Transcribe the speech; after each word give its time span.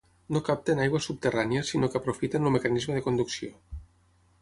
No 0.35 0.39
capten 0.45 0.79
aigua 0.85 1.01
subterrània, 1.09 1.63
sinó 1.73 1.91
que 1.93 2.01
aprofiten 2.01 2.51
el 2.51 2.57
mecanisme 2.59 2.99
de 2.99 3.05
conducció. 3.11 3.53